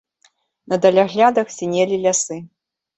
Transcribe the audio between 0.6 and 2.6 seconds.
На даляглядах сінелі лясы.